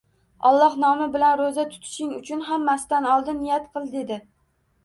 Alloh 0.49 0.77
nomi 0.83 1.07
bilan 1.15 1.37
ro`za 1.41 1.65
tutishing 1.75 2.15
uchun 2.21 2.41
hammasidan 2.49 3.09
oldin 3.13 3.41
niyat 3.45 3.69
qil, 3.77 3.87
dedi 3.97 4.19